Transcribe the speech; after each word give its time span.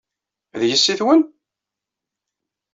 D 0.59 0.61
yessi-twen? 0.69 1.21